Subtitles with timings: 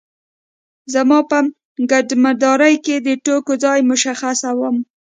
[0.91, 1.39] زه په
[1.91, 4.75] ګدامدارۍ کې د توکو ځای مشخصوم.